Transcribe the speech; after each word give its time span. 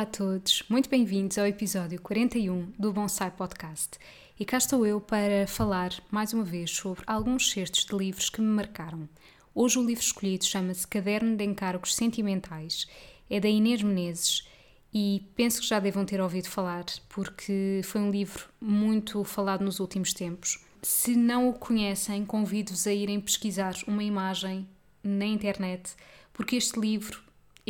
Olá 0.00 0.08
a 0.08 0.12
todos, 0.12 0.62
muito 0.66 0.88
bem-vindos 0.88 1.36
ao 1.36 1.46
episódio 1.46 2.00
41 2.00 2.72
do 2.78 2.90
Bonsai 2.90 3.30
Podcast. 3.30 3.98
E 4.38 4.46
cá 4.46 4.56
estou 4.56 4.86
eu 4.86 4.98
para 4.98 5.46
falar 5.46 5.92
mais 6.10 6.32
uma 6.32 6.42
vez 6.42 6.70
sobre 6.70 7.04
alguns 7.06 7.50
certos 7.50 7.84
de 7.84 7.94
livros 7.94 8.30
que 8.30 8.40
me 8.40 8.46
marcaram. 8.46 9.06
Hoje 9.54 9.78
o 9.78 9.84
livro 9.84 10.02
escolhido 10.02 10.46
chama-se 10.46 10.88
Caderno 10.88 11.36
de 11.36 11.44
Encargos 11.44 11.94
Sentimentais, 11.94 12.88
é 13.28 13.38
da 13.38 13.46
Inês 13.46 13.82
Menezes 13.82 14.48
e 14.90 15.22
penso 15.36 15.60
que 15.60 15.68
já 15.68 15.78
devam 15.78 16.06
ter 16.06 16.18
ouvido 16.18 16.48
falar 16.48 16.86
porque 17.10 17.82
foi 17.84 18.00
um 18.00 18.10
livro 18.10 18.48
muito 18.58 19.22
falado 19.22 19.62
nos 19.62 19.80
últimos 19.80 20.14
tempos. 20.14 20.64
Se 20.80 21.14
não 21.14 21.50
o 21.50 21.52
conhecem, 21.52 22.24
convido-vos 22.24 22.86
a 22.86 22.92
irem 22.94 23.20
pesquisar 23.20 23.74
uma 23.86 24.02
imagem 24.02 24.66
na 25.04 25.26
internet 25.26 25.94
porque 26.32 26.56
este 26.56 26.80
livro 26.80 27.22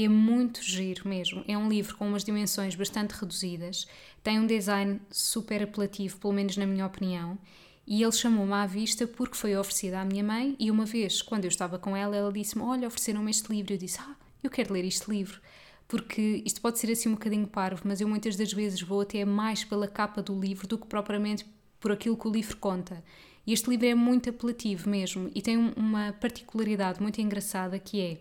é 0.05 0.09
muito 0.09 0.63
giro 0.63 1.09
mesmo. 1.09 1.45
É 1.47 1.57
um 1.57 1.69
livro 1.69 1.97
com 1.97 2.07
umas 2.09 2.25
dimensões 2.25 2.75
bastante 2.75 3.13
reduzidas, 3.13 3.87
tem 4.23 4.39
um 4.39 4.47
design 4.47 5.01
super 5.11 5.63
apelativo, 5.63 6.19
pelo 6.19 6.33
menos 6.33 6.57
na 6.57 6.67
minha 6.67 6.87
opinião, 6.87 7.39
e 7.87 8.03
ele 8.03 8.13
chamou-me 8.13 8.53
à 8.53 8.67
vista 8.67 9.07
porque 9.07 9.37
foi 9.37 9.57
oferecido 9.57 9.95
à 9.95 10.05
minha 10.05 10.23
mãe. 10.23 10.55
E 10.59 10.71
uma 10.71 10.85
vez, 10.85 11.23
quando 11.23 11.45
eu 11.45 11.49
estava 11.49 11.79
com 11.79 11.97
ela, 11.97 12.17
ela 12.17 12.33
disse-me: 12.33 12.63
Olha, 12.63 12.87
ofereceram-me 12.87 13.31
este 13.31 13.53
livro. 13.53 13.73
Eu 13.73 13.79
disse: 13.79 13.99
Ah, 14.01 14.15
eu 14.43 14.51
quero 14.51 14.73
ler 14.73 14.85
este 14.85 15.11
livro. 15.11 15.41
Porque 15.89 16.41
isto 16.47 16.61
pode 16.61 16.79
ser 16.79 16.93
assim 16.93 17.09
um 17.09 17.15
bocadinho 17.15 17.49
parvo, 17.49 17.83
mas 17.85 18.01
eu 18.01 18.09
muitas 18.09 18.37
das 18.37 18.53
vezes 18.53 18.81
vou 18.81 19.01
até 19.01 19.25
mais 19.25 19.65
pela 19.65 19.89
capa 19.89 20.23
do 20.23 20.39
livro 20.39 20.69
do 20.69 20.79
que 20.79 20.87
propriamente 20.87 21.45
por 21.81 21.91
aquilo 21.91 22.17
que 22.17 22.29
o 22.29 22.31
livro 22.31 22.57
conta. 22.59 23.03
E 23.45 23.53
este 23.53 23.69
livro 23.69 23.87
é 23.87 23.95
muito 23.95 24.31
apelativo 24.31 24.89
mesmo 24.89 25.29
e 25.35 25.43
tem 25.43 25.57
uma 25.57 26.13
particularidade 26.13 27.03
muito 27.03 27.21
engraçada 27.21 27.77
que 27.79 28.01
é 28.01 28.19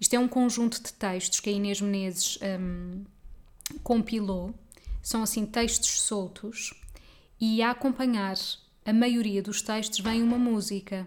isto 0.00 0.14
é 0.14 0.18
um 0.18 0.28
conjunto 0.28 0.82
de 0.82 0.92
textos 0.92 1.40
que 1.40 1.50
a 1.50 1.52
Inês 1.52 1.80
Menezes 1.80 2.38
um, 2.60 3.04
compilou, 3.82 4.54
são 5.02 5.22
assim 5.22 5.44
textos 5.44 6.02
soltos, 6.02 6.72
e 7.40 7.62
a 7.62 7.70
acompanhar 7.70 8.36
a 8.84 8.92
maioria 8.92 9.42
dos 9.42 9.62
textos 9.62 10.00
vem 10.00 10.22
uma 10.22 10.38
música. 10.38 11.06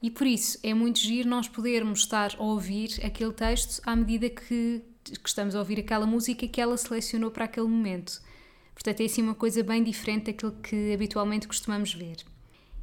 E 0.00 0.10
por 0.10 0.26
isso 0.26 0.58
é 0.62 0.72
muito 0.72 1.00
giro 1.00 1.28
nós 1.28 1.48
podermos 1.48 2.00
estar 2.00 2.36
a 2.38 2.42
ouvir 2.42 3.00
aquele 3.04 3.32
texto 3.32 3.80
à 3.84 3.96
medida 3.96 4.30
que, 4.30 4.82
que 5.04 5.28
estamos 5.28 5.54
a 5.54 5.58
ouvir 5.58 5.80
aquela 5.80 6.06
música 6.06 6.46
que 6.46 6.60
ela 6.60 6.76
selecionou 6.76 7.30
para 7.30 7.46
aquele 7.46 7.66
momento. 7.66 8.20
Portanto, 8.74 9.00
é 9.00 9.06
assim 9.06 9.22
uma 9.22 9.34
coisa 9.34 9.62
bem 9.62 9.82
diferente 9.82 10.26
daquilo 10.26 10.52
que 10.52 10.92
habitualmente 10.92 11.48
costumamos 11.48 11.92
ver. 11.92 12.18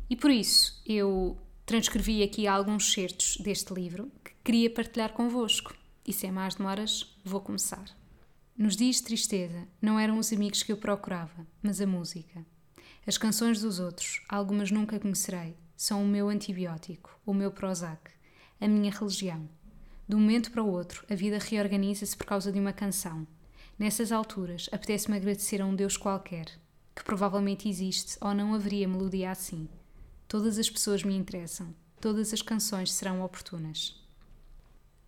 E 0.09 0.15
por 0.15 0.29
isso 0.29 0.81
eu 0.85 1.37
transcrevi 1.65 2.21
aqui 2.21 2.47
alguns 2.47 2.91
certos 2.91 3.37
deste 3.37 3.73
livro 3.73 4.11
queria 4.45 4.69
partilhar 4.69 5.11
convosco. 5.11 5.73
E 6.05 6.13
sem 6.13 6.31
mais 6.31 6.53
demoras, 6.53 7.17
vou 7.23 7.41
começar. 7.41 7.83
Nos 8.55 8.75
dias 8.75 8.97
de 8.97 9.03
tristeza, 9.03 9.67
não 9.81 9.99
eram 9.99 10.19
os 10.19 10.31
amigos 10.31 10.61
que 10.61 10.71
eu 10.71 10.77
procurava, 10.77 11.47
mas 11.63 11.81
a 11.81 11.87
música. 11.87 12.45
As 13.07 13.17
canções 13.17 13.59
dos 13.59 13.79
outros, 13.79 14.23
algumas 14.29 14.69
nunca 14.69 14.99
conhecerei, 14.99 15.55
são 15.75 16.03
o 16.03 16.07
meu 16.07 16.29
antibiótico, 16.29 17.19
o 17.25 17.33
meu 17.33 17.49
Prozac, 17.49 18.11
a 18.61 18.67
minha 18.67 18.91
religião. 18.91 19.49
De 20.07 20.15
um 20.15 20.19
momento 20.19 20.51
para 20.51 20.61
o 20.61 20.71
outro, 20.71 21.03
a 21.09 21.15
vida 21.15 21.39
reorganiza-se 21.39 22.15
por 22.15 22.27
causa 22.27 22.51
de 22.51 22.59
uma 22.59 22.71
canção. 22.71 23.25
Nessas 23.79 24.11
alturas, 24.11 24.69
apetece-me 24.71 25.17
agradecer 25.17 25.59
a 25.59 25.65
um 25.65 25.75
Deus 25.75 25.97
qualquer, 25.97 26.45
que 26.95 27.03
provavelmente 27.03 27.67
existe 27.67 28.15
ou 28.21 28.31
não 28.35 28.53
haveria 28.53 28.87
melodia 28.87 29.31
assim. 29.31 29.67
Todas 30.27 30.59
as 30.59 30.69
pessoas 30.69 31.03
me 31.03 31.15
interessam, 31.15 31.73
todas 31.99 32.31
as 32.31 32.43
canções 32.43 32.91
serão 32.91 33.23
oportunas. 33.23 34.04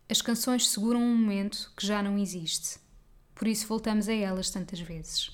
As 0.09 0.21
canções 0.21 0.69
seguram 0.69 1.01
um 1.01 1.15
momento 1.17 1.71
que 1.75 1.85
já 1.85 2.01
não 2.01 2.17
existe, 2.17 2.79
por 3.35 3.47
isso 3.47 3.67
voltamos 3.67 4.07
a 4.07 4.13
elas 4.13 4.49
tantas 4.49 4.79
vezes. 4.79 5.31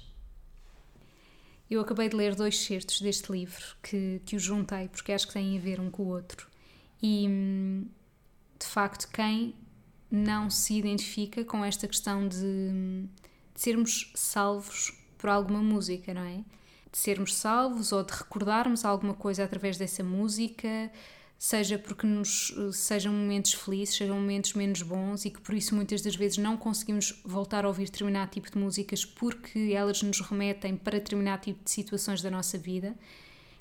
Eu 1.70 1.82
acabei 1.82 2.10
de 2.10 2.16
ler 2.16 2.36
dois 2.36 2.60
certos 2.60 3.02
deste 3.02 3.32
livro 3.32 3.76
que, 3.82 4.22
que 4.26 4.36
os 4.36 4.44
juntei 4.44 4.90
porque 4.90 5.12
acho 5.12 5.28
que 5.28 5.34
têm 5.34 5.58
a 5.58 5.62
ver 5.62 5.80
um 5.80 5.90
com 5.90 6.04
o 6.04 6.08
outro. 6.08 6.48
E 7.02 7.28
de 8.60 8.66
facto, 8.66 9.10
quem 9.12 9.56
não 10.10 10.50
se 10.50 10.76
identifica 10.76 11.44
com 11.44 11.66
esta 11.66 11.88
questão 11.88 12.28
de, 12.28 12.38
de 12.38 13.62
sermos 13.62 14.12
salvos 14.14 14.94
por 15.18 15.30
alguma 15.30 15.62
música, 15.62 16.14
não 16.14 16.22
é? 16.22 16.44
De 16.92 16.98
sermos 16.98 17.34
salvos 17.34 17.92
ou 17.92 18.04
de 18.04 18.14
recordarmos 18.14 18.86
alguma 18.86 19.14
coisa 19.14 19.44
através 19.44 19.78
dessa 19.78 20.04
música, 20.04 20.92
seja 21.44 21.78
porque 21.78 22.08
nos 22.08 22.56
sejam 22.72 23.12
momentos 23.12 23.52
felizes, 23.52 23.98
sejam 23.98 24.18
momentos 24.18 24.54
menos 24.54 24.82
bons 24.82 25.26
e 25.26 25.30
que 25.30 25.42
por 25.42 25.54
isso 25.54 25.76
muitas 25.76 26.02
das 26.02 26.16
vezes 26.16 26.38
não 26.38 26.56
conseguimos 26.56 27.22
voltar 27.26 27.66
a 27.66 27.68
ouvir 27.68 27.84
determinado 27.84 28.32
tipo 28.32 28.50
de 28.50 28.58
músicas 28.58 29.04
porque 29.04 29.74
elas 29.76 30.02
nos 30.04 30.22
remetem 30.22 30.78
para 30.78 30.98
determinado 30.98 31.42
tipo 31.42 31.62
de 31.62 31.70
situações 31.70 32.22
da 32.22 32.32
nossa 32.32 32.58
vida. 32.58 32.96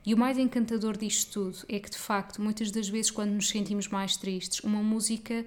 E 0.07 0.15
o 0.15 0.17
mais 0.17 0.39
encantador 0.39 0.97
disto 0.97 1.33
tudo 1.33 1.67
é 1.69 1.81
que 1.81 1.91
de 1.91 1.99
facto, 1.99 2.41
muitas 2.41 2.71
das 2.71 2.89
vezes 2.89 3.11
quando 3.11 3.33
nos 3.33 3.49
sentimos 3.49 3.89
mais 3.89 4.17
tristes, 4.17 4.61
uma 4.61 4.81
música 4.81 5.45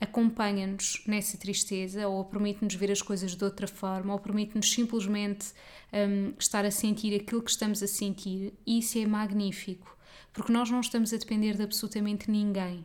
acompanha-nos 0.00 1.02
nessa 1.04 1.36
tristeza 1.36 2.06
ou 2.06 2.24
permite-nos 2.24 2.76
ver 2.76 2.92
as 2.92 3.02
coisas 3.02 3.34
de 3.34 3.42
outra 3.42 3.66
forma 3.66 4.12
ou 4.12 4.20
permite-nos 4.20 4.72
simplesmente 4.72 5.46
um, 5.92 6.32
estar 6.38 6.64
a 6.64 6.70
sentir 6.70 7.12
aquilo 7.20 7.42
que 7.42 7.50
estamos 7.50 7.82
a 7.82 7.88
sentir 7.88 8.54
e 8.64 8.78
isso 8.78 8.96
é 8.98 9.04
magnífico 9.04 10.00
porque 10.32 10.52
nós 10.52 10.70
não 10.70 10.80
estamos 10.80 11.12
a 11.12 11.16
depender 11.16 11.56
de 11.56 11.62
absolutamente 11.62 12.30
ninguém 12.30 12.84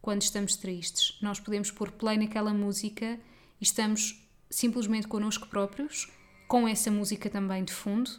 quando 0.00 0.22
estamos 0.22 0.56
tristes. 0.56 1.16
Nós 1.22 1.38
podemos 1.38 1.70
pôr 1.70 1.90
play 1.92 2.18
naquela 2.18 2.52
música 2.52 3.18
e 3.60 3.64
estamos 3.64 4.20
simplesmente 4.50 5.08
connosco 5.08 5.48
próprios, 5.48 6.10
com 6.46 6.68
essa 6.68 6.90
música 6.90 7.30
também 7.30 7.64
de 7.64 7.72
fundo, 7.72 8.10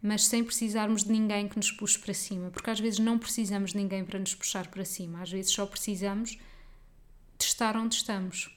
mas 0.00 0.24
sem 0.24 0.42
precisarmos 0.42 1.04
de 1.04 1.12
ninguém 1.12 1.48
que 1.48 1.56
nos 1.56 1.70
puxe 1.70 1.98
para 1.98 2.14
cima, 2.14 2.50
porque 2.50 2.70
às 2.70 2.80
vezes 2.80 2.98
não 2.98 3.18
precisamos 3.18 3.72
de 3.72 3.76
ninguém 3.76 4.04
para 4.04 4.18
nos 4.18 4.34
puxar 4.34 4.68
para 4.68 4.84
cima, 4.84 5.20
às 5.20 5.30
vezes 5.30 5.52
só 5.52 5.66
precisamos 5.66 6.38
de 7.38 7.44
estar 7.44 7.76
onde 7.76 7.96
estamos. 7.96 8.56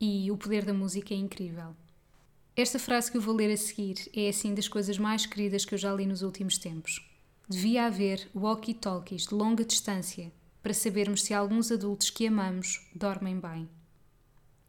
E 0.00 0.30
o 0.30 0.36
poder 0.36 0.64
da 0.64 0.74
música 0.74 1.14
é 1.14 1.16
incrível. 1.16 1.74
Esta 2.54 2.78
frase 2.78 3.10
que 3.10 3.16
eu 3.16 3.22
vou 3.22 3.34
ler 3.34 3.50
a 3.52 3.56
seguir 3.56 4.10
é 4.14 4.28
assim 4.28 4.54
das 4.54 4.68
coisas 4.68 4.98
mais 4.98 5.24
queridas 5.24 5.64
que 5.64 5.74
eu 5.74 5.78
já 5.78 5.92
li 5.94 6.04
nos 6.04 6.22
últimos 6.22 6.58
tempos. 6.58 7.11
Devia 7.48 7.86
haver 7.86 8.30
walkie-talkies 8.34 9.26
de 9.26 9.34
longa 9.34 9.64
distância 9.64 10.32
para 10.62 10.72
sabermos 10.72 11.22
se 11.22 11.34
alguns 11.34 11.72
adultos 11.72 12.08
que 12.08 12.26
amamos 12.26 12.88
dormem 12.94 13.38
bem. 13.38 13.68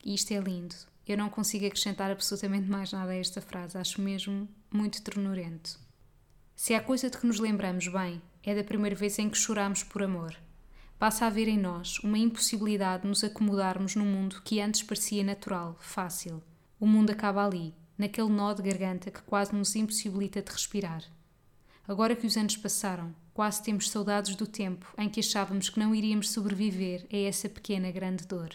E 0.04 0.14
isto 0.16 0.34
é 0.34 0.40
lindo. 0.40 0.76
Eu 1.08 1.18
não 1.18 1.30
consigo 1.30 1.66
acrescentar 1.66 2.10
absolutamente 2.10 2.70
mais 2.70 2.92
nada 2.92 3.12
a 3.12 3.16
esta 3.16 3.42
frase, 3.42 3.78
acho 3.78 4.02
mesmo 4.02 4.48
muito 4.72 5.02
ternurento. 5.02 5.80
Se 6.56 6.74
há 6.74 6.82
coisa 6.82 7.10
de 7.10 7.18
que 7.18 7.28
nos 7.28 7.40
lembramos 7.40 7.88
bem, 7.88 8.22
é 8.42 8.56
da 8.56 8.64
primeira 8.64 8.96
vez 8.96 9.20
em 9.20 9.30
que 9.30 9.38
choramos 9.38 9.84
por 9.84 10.02
amor. 10.02 10.36
Passa 10.98 11.26
a 11.26 11.28
haver 11.28 11.48
em 11.48 11.58
nós 11.58 12.00
uma 12.00 12.18
impossibilidade 12.18 13.04
de 13.04 13.10
nos 13.10 13.24
acomodarmos 13.24 13.96
num 13.96 14.06
mundo 14.06 14.42
que 14.44 14.62
antes 14.62 14.82
parecia 14.82 15.24
natural, 15.24 15.78
fácil. 15.80 16.42
O 16.80 16.88
mundo 16.88 17.12
acaba 17.12 17.46
ali, 17.46 17.74
naquele 17.98 18.30
nó 18.30 18.54
de 18.54 18.64
garganta 18.64 19.12
que 19.12 19.22
quase 19.24 19.54
nos 19.54 19.76
impossibilita 19.76 20.42
de 20.42 20.52
respirar. 20.52 21.04
Agora 21.88 22.16
que 22.16 22.26
os 22.26 22.38
anos 22.38 22.56
passaram, 22.56 23.14
quase 23.34 23.62
temos 23.62 23.90
saudades 23.90 24.36
do 24.36 24.48
tempo 24.48 24.94
em 24.98 25.10
que 25.10 25.20
achávamos 25.20 25.70
que 25.70 25.80
não 25.80 25.94
iríamos 25.94 26.30
sobreviver 26.30 27.06
a 27.12 27.18
essa 27.18 27.50
pequena 27.50 27.92
grande 27.92 28.26
dor. 28.26 28.54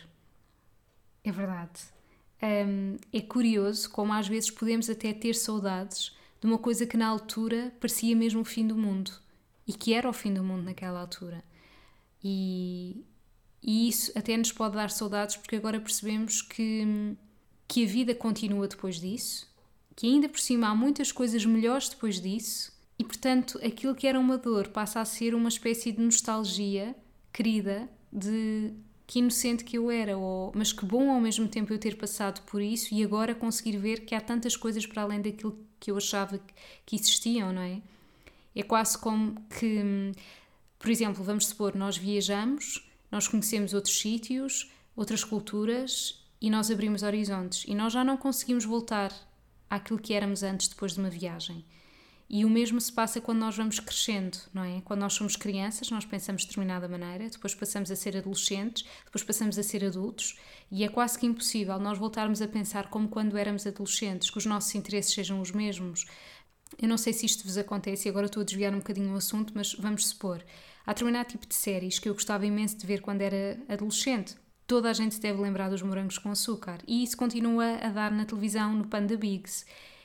É 1.22 1.30
verdade. 1.30 1.80
Um, 2.42 2.96
é 3.12 3.20
curioso 3.20 3.90
como 3.90 4.12
às 4.12 4.28
vezes 4.28 4.50
podemos 4.50 4.88
até 4.88 5.12
ter 5.12 5.34
saudades 5.34 6.16
de 6.40 6.46
uma 6.46 6.56
coisa 6.56 6.86
que 6.86 6.96
na 6.96 7.06
altura 7.06 7.74
parecia 7.80 8.14
mesmo 8.16 8.40
o 8.40 8.44
fim 8.44 8.66
do 8.66 8.76
mundo 8.76 9.10
e 9.66 9.72
que 9.72 9.92
era 9.92 10.08
o 10.08 10.12
fim 10.12 10.32
do 10.32 10.42
mundo 10.42 10.62
naquela 10.62 11.00
altura. 11.00 11.44
E, 12.24 13.04
e 13.62 13.88
isso 13.88 14.10
até 14.16 14.36
nos 14.36 14.52
pode 14.52 14.76
dar 14.76 14.90
saudades 14.90 15.36
porque 15.36 15.56
agora 15.56 15.80
percebemos 15.80 16.40
que, 16.40 17.14
que 17.66 17.84
a 17.84 17.88
vida 17.88 18.14
continua 18.14 18.68
depois 18.68 19.00
disso, 19.00 19.46
que 19.94 20.06
ainda 20.06 20.28
por 20.28 20.40
cima 20.40 20.68
há 20.68 20.74
muitas 20.74 21.12
coisas 21.12 21.44
melhores 21.44 21.88
depois 21.88 22.20
disso 22.20 22.77
E 22.98 23.04
portanto, 23.04 23.60
aquilo 23.64 23.94
que 23.94 24.06
era 24.06 24.18
uma 24.18 24.36
dor 24.36 24.68
passa 24.68 25.00
a 25.00 25.04
ser 25.04 25.34
uma 25.34 25.48
espécie 25.48 25.92
de 25.92 26.00
nostalgia 26.00 26.96
querida 27.32 27.88
de 28.12 28.72
que 29.06 29.20
inocente 29.20 29.64
que 29.64 29.78
eu 29.78 29.90
era, 29.90 30.18
ou, 30.18 30.52
mas 30.54 30.70
que 30.70 30.84
bom 30.84 31.10
ao 31.10 31.20
mesmo 31.20 31.48
tempo 31.48 31.72
eu 31.72 31.78
ter 31.78 31.96
passado 31.96 32.42
por 32.42 32.60
isso 32.60 32.92
e 32.92 33.02
agora 33.02 33.34
conseguir 33.34 33.78
ver 33.78 34.04
que 34.04 34.14
há 34.14 34.20
tantas 34.20 34.54
coisas 34.54 34.84
para 34.84 35.02
além 35.02 35.22
daquilo 35.22 35.58
que 35.80 35.90
eu 35.90 35.96
achava 35.96 36.38
que 36.84 36.94
existiam, 36.96 37.52
não 37.52 37.62
é? 37.62 37.80
É 38.54 38.62
quase 38.62 38.98
como 38.98 39.40
que, 39.58 40.12
por 40.78 40.90
exemplo, 40.90 41.24
vamos 41.24 41.46
supor, 41.46 41.74
nós 41.74 41.96
viajamos, 41.96 42.86
nós 43.10 43.26
conhecemos 43.26 43.72
outros 43.72 43.98
sítios, 43.98 44.70
outras 44.94 45.24
culturas 45.24 46.22
e 46.40 46.50
nós 46.50 46.70
abrimos 46.70 47.02
horizontes 47.02 47.64
e 47.66 47.74
nós 47.74 47.92
já 47.92 48.04
não 48.04 48.16
conseguimos 48.16 48.66
voltar 48.66 49.10
àquilo 49.70 49.98
que 49.98 50.12
éramos 50.12 50.42
antes 50.42 50.68
depois 50.68 50.92
de 50.92 51.00
uma 51.00 51.08
viagem. 51.08 51.64
E 52.30 52.44
o 52.44 52.50
mesmo 52.50 52.78
se 52.78 52.92
passa 52.92 53.22
quando 53.22 53.38
nós 53.38 53.56
vamos 53.56 53.80
crescendo, 53.80 54.36
não 54.52 54.62
é? 54.62 54.82
Quando 54.82 55.00
nós 55.00 55.14
somos 55.14 55.34
crianças, 55.34 55.90
nós 55.90 56.04
pensamos 56.04 56.42
de 56.42 56.48
determinada 56.48 56.86
maneira, 56.86 57.30
depois 57.30 57.54
passamos 57.54 57.90
a 57.90 57.96
ser 57.96 58.18
adolescentes, 58.18 58.84
depois 59.04 59.24
passamos 59.24 59.58
a 59.58 59.62
ser 59.62 59.82
adultos, 59.82 60.38
e 60.70 60.84
é 60.84 60.88
quase 60.88 61.18
que 61.18 61.24
impossível 61.24 61.78
nós 61.78 61.96
voltarmos 61.96 62.42
a 62.42 62.48
pensar 62.48 62.90
como 62.90 63.08
quando 63.08 63.38
éramos 63.38 63.66
adolescentes, 63.66 64.28
que 64.28 64.36
os 64.36 64.44
nossos 64.44 64.74
interesses 64.74 65.14
sejam 65.14 65.40
os 65.40 65.52
mesmos. 65.52 66.04
Eu 66.78 66.86
não 66.86 66.98
sei 66.98 67.14
se 67.14 67.24
isto 67.24 67.44
vos 67.44 67.56
acontece, 67.56 68.06
e 68.06 68.10
agora 68.10 68.26
estou 68.26 68.42
a 68.42 68.44
desviar 68.44 68.74
um 68.74 68.78
bocadinho 68.78 69.14
o 69.14 69.16
assunto, 69.16 69.54
mas 69.56 69.72
vamos 69.72 70.08
supor. 70.08 70.44
Há 70.84 70.92
determinado 70.92 71.30
tipo 71.30 71.46
de 71.46 71.54
séries 71.54 71.98
que 71.98 72.10
eu 72.10 72.14
gostava 72.14 72.44
imenso 72.44 72.76
de 72.76 72.86
ver 72.86 73.00
quando 73.00 73.22
era 73.22 73.58
adolescente. 73.66 74.36
Toda 74.66 74.90
a 74.90 74.92
gente 74.92 75.18
deve 75.18 75.40
lembrar 75.40 75.70
dos 75.70 75.80
morangos 75.80 76.18
com 76.18 76.30
açúcar, 76.30 76.78
e 76.86 77.02
isso 77.02 77.16
continua 77.16 77.78
a 77.80 77.88
dar 77.88 78.10
na 78.10 78.26
televisão 78.26 78.74
no 78.74 78.86
Panda 78.86 79.16
Bigs. 79.16 79.64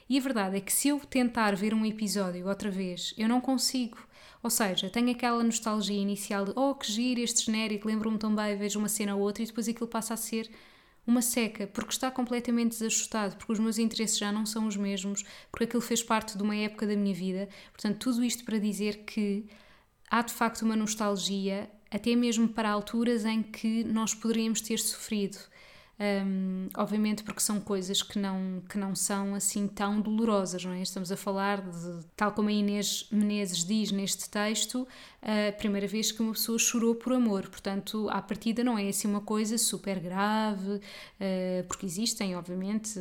E 0.09 0.17
a 0.17 0.21
verdade 0.21 0.57
é 0.57 0.61
que 0.61 0.71
se 0.73 0.89
eu 0.89 0.99
tentar 0.99 1.55
ver 1.55 1.73
um 1.73 1.85
episódio 1.85 2.47
outra 2.47 2.69
vez, 2.69 3.13
eu 3.17 3.27
não 3.27 3.39
consigo. 3.39 3.97
Ou 4.41 4.49
seja, 4.49 4.89
tenho 4.89 5.11
aquela 5.11 5.41
nostalgia 5.41 5.97
inicial 5.97 6.45
de 6.45 6.51
oh, 6.55 6.75
que 6.75 6.91
giro 6.91 7.21
este 7.21 7.45
genérico, 7.45 7.87
lembro-me 7.87 8.17
tão 8.17 8.35
bem, 8.35 8.57
vejo 8.57 8.77
uma 8.77 8.89
cena 8.89 9.15
ou 9.15 9.21
outra 9.21 9.41
e 9.41 9.45
depois 9.45 9.69
aquilo 9.69 9.87
passa 9.87 10.13
a 10.13 10.17
ser 10.17 10.49
uma 11.05 11.21
seca, 11.21 11.67
porque 11.67 11.91
está 11.91 12.09
completamente 12.09 12.71
desajustado, 12.71 13.35
porque 13.35 13.51
os 13.51 13.59
meus 13.59 13.77
interesses 13.77 14.17
já 14.17 14.31
não 14.31 14.45
são 14.45 14.67
os 14.67 14.77
mesmos, 14.77 15.23
porque 15.51 15.65
aquilo 15.65 15.81
fez 15.81 16.01
parte 16.01 16.37
de 16.37 16.43
uma 16.43 16.55
época 16.55 16.87
da 16.87 16.95
minha 16.95 17.13
vida. 17.13 17.49
Portanto, 17.71 17.99
tudo 17.99 18.23
isto 18.23 18.43
para 18.45 18.57
dizer 18.57 19.03
que 19.05 19.45
há 20.09 20.21
de 20.21 20.33
facto 20.33 20.63
uma 20.63 20.75
nostalgia, 20.75 21.69
até 21.91 22.15
mesmo 22.15 22.47
para 22.47 22.69
alturas 22.69 23.25
em 23.25 23.43
que 23.43 23.83
nós 23.83 24.13
poderíamos 24.13 24.61
ter 24.61 24.79
sofrido. 24.79 25.37
Um, 25.99 26.69
obviamente 26.75 27.23
porque 27.23 27.39
são 27.39 27.61
coisas 27.61 28.01
que 28.01 28.17
não, 28.17 28.63
que 28.67 28.79
não 28.79 28.95
são 28.95 29.35
assim 29.35 29.67
tão 29.67 30.01
dolorosas, 30.01 30.65
não 30.65 30.73
é? 30.73 30.81
Estamos 30.81 31.11
a 31.11 31.17
falar 31.17 31.61
de, 31.61 32.05
tal 32.15 32.31
como 32.31 32.49
a 32.49 32.51
Inês 32.51 33.07
Menezes 33.11 33.63
diz 33.63 33.91
neste 33.91 34.27
texto, 34.27 34.87
a 35.21 35.51
primeira 35.51 35.87
vez 35.87 36.11
que 36.11 36.21
uma 36.21 36.33
pessoa 36.33 36.57
chorou 36.57 36.95
por 36.95 37.13
amor, 37.13 37.47
portanto, 37.47 38.09
à 38.09 38.21
partida 38.21 38.63
não 38.63 38.77
é 38.77 38.89
assim 38.89 39.07
uma 39.07 39.21
coisa 39.21 39.57
super 39.57 39.99
grave, 39.99 40.75
uh, 40.75 41.67
porque 41.67 41.85
existem, 41.85 42.35
obviamente, 42.35 42.99